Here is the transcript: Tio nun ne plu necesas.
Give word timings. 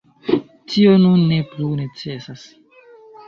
Tio 0.71 0.93
nun 1.01 1.19
ne 1.33 1.37
plu 1.53 1.69
necesas. 1.81 2.47